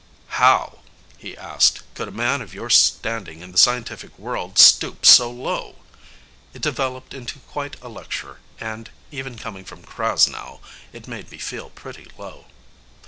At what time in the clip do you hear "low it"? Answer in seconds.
5.29-6.63